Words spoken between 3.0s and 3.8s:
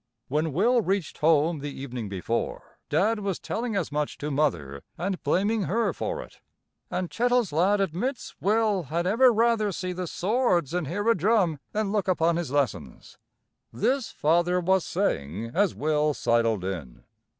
was telling